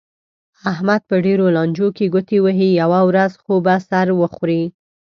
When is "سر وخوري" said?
3.89-4.63